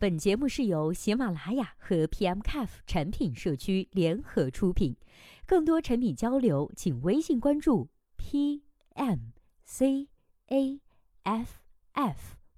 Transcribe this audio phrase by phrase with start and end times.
[0.00, 4.94] 本节目是由喜马拉雅和 PMCAF 产品社区联合出品，
[5.44, 9.08] 更多产品交流，请微信关注 PMCAF。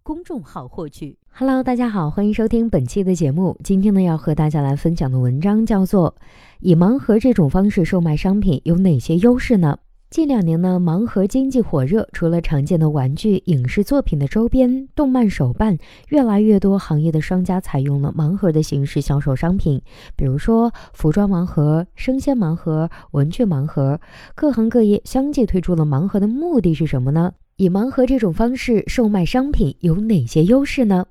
[0.03, 1.17] 公众号获取。
[1.31, 3.59] Hello，大家好，欢迎收听本期的节目。
[3.65, 6.15] 今天呢，要和大家来分享的文章叫做
[6.59, 9.79] 《以盲盒这种方式售卖商品有哪些优势呢？》
[10.11, 15.79] 近两年呢，盲盒经济火热，除了常见的玩具、影视作品的周边、动漫手办，
[16.09, 19.81] 越来越多行业的商家采用了盲盒的形式销售商品，
[20.17, 24.01] 比如说服装盲盒、生鲜盲盒、文具盲盒，
[24.35, 27.33] 各行各业相继推出了盲盒的目的是什么呢？
[27.55, 31.07] 以盲盒这种方式售卖商品有哪些优势呢？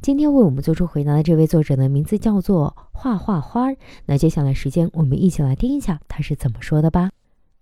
[0.00, 3.76] 今天为我们做出回答的这位作者的名字叫做画画花儿。
[4.06, 7.10] 那接下来时间，我们一起来听一下他是怎么说的吧。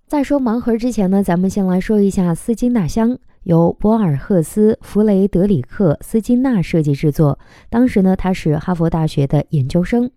[0.09, 7.39] 在说盲盒之前呢，咱们先来说一下丝巾纳箱，由博尔赫斯·弗雷德里克·斯金纳设计制作。
[7.69, 10.11] 当时呢，他是哈佛大学的研究生。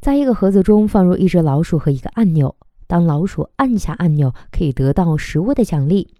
[0.00, 2.54] 在一个盒子中放入一只老鼠和一个按钮，
[2.86, 6.14] 当老鼠按下按钮，可以得到食物的奖励。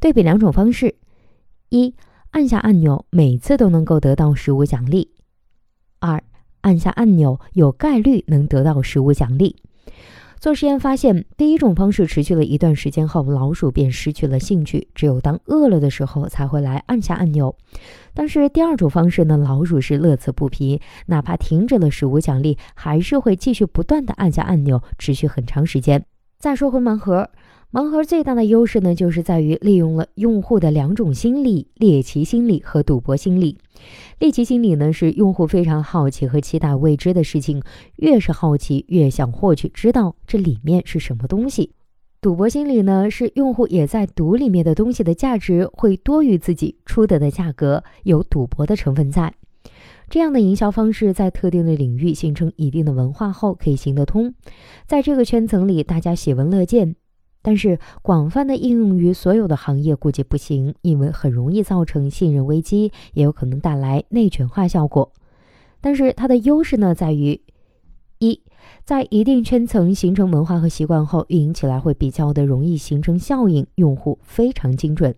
[0.00, 0.94] 对比两种方式：
[1.68, 1.94] 一、
[2.30, 5.06] 按下按钮，每次都能够得到食物奖励；
[5.98, 6.22] 二、
[6.62, 9.56] 按下按钮，有概率能得到食物奖励。
[10.38, 17.56] 做实验发现，第一种方式持续了一段时间后，老鼠便失去了兴趣，只有当饿了的时候才会来按下按钮。
[18.14, 26.04] 但是第二种方式呢，老鼠是乐此不疲，哪怕停止了食物奖励，还是会继续不断的按下按钮，持续很长时间。
[26.38, 27.28] 再说回盲盒。
[27.76, 33.58] 盲盒最大的优势呢，就是在于利用了用户的两种心理：猎奇心理和赌博心理。
[34.18, 37.62] 猎奇心理呢，是用户非常好奇和期待未知的事情，
[37.96, 41.70] 越是好奇，越想获取知道这里面是什么东西。
[42.22, 49.34] 赌博心理呢，是用户也在赌里面的东西的价值会多于自己出得的价格，有赌博的成分在。
[50.08, 54.32] 这样的营销方式在特定的领域形成一定的文化后可以行得通，
[54.86, 56.96] 在这个圈层里，大家喜闻乐见。
[57.46, 65.12] 但是广泛的应用于所有的行业估计不行，因为很容易造成信任危机，也有可能带来内卷化效果。
[65.80, 67.40] 但是它的优势呢，在于
[68.18, 68.42] 一，
[68.82, 75.14] 在一定圈层形成文化和习惯后，运营起来会比较的容易形成效应，用户非常精准。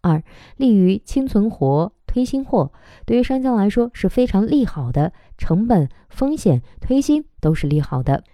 [0.00, 0.24] 二，
[0.56, 2.72] 利于清存活、推新货，
[3.04, 8.24] 对于商家来说是非常利好的，成本、风险、推新都是利好的。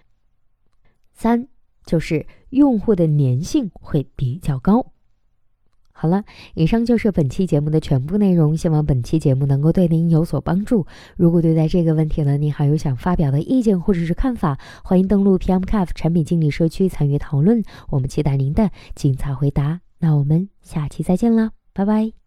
[1.13, 1.49] 三。
[1.85, 4.87] 就是用户的粘性会比较高。
[5.97, 6.25] 好了，
[6.55, 10.87] 以上就是本期节目的全部内容，希望本期节目能够对您有所帮助。
[11.17, 17.63] 如果对待这个问题呢，您还有想发表的意见或者是看法，欢迎登录 PMCAF 产品经理社区参与讨论。
[17.91, 19.81] 我们期待您的精彩回答。
[20.01, 22.24] 那我们下期再见了，拜拜。